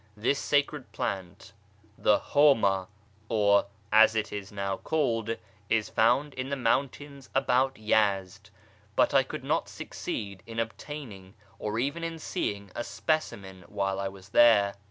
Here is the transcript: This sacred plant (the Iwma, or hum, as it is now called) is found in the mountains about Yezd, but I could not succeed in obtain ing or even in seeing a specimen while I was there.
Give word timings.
This 0.17 0.39
sacred 0.39 0.91
plant 0.93 1.53
(the 1.95 2.17
Iwma, 2.17 2.87
or 3.29 3.61
hum, 3.61 3.69
as 3.93 4.15
it 4.15 4.33
is 4.33 4.51
now 4.51 4.77
called) 4.77 5.37
is 5.69 5.89
found 5.89 6.33
in 6.33 6.49
the 6.49 6.55
mountains 6.55 7.29
about 7.35 7.75
Yezd, 7.75 8.49
but 8.95 9.13
I 9.13 9.21
could 9.21 9.43
not 9.43 9.69
succeed 9.69 10.41
in 10.47 10.59
obtain 10.59 11.11
ing 11.11 11.33
or 11.59 11.77
even 11.77 12.03
in 12.03 12.17
seeing 12.17 12.71
a 12.75 12.83
specimen 12.83 13.63
while 13.67 13.99
I 13.99 14.07
was 14.07 14.29
there. 14.29 14.73